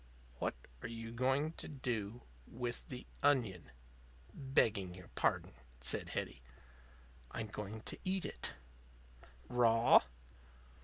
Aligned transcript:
"What 0.39 0.55
are 0.81 0.87
you 0.87 1.11
going 1.11 1.51
to 1.57 1.67
do 1.67 2.23
with 2.47 2.87
the 2.89 3.05
onion? 3.21 3.69
begging 4.33 4.95
your 4.95 5.09
pardon," 5.09 5.53
said 5.79 6.09
Hetty. 6.09 6.41
"I'm 7.29 7.45
going 7.45 7.81
to 7.81 7.99
eat 8.03 8.25
it." 8.25 8.53
"Raw?" 9.47 9.99